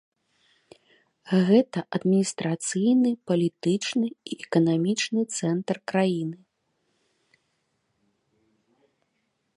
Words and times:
Гэта 1.49 1.79
адміністрацыйны, 1.97 3.11
палітычны 3.31 4.09
і 4.31 4.39
эканамічны 4.47 5.21
цэнтр 5.37 5.77
краіны. 5.93 7.43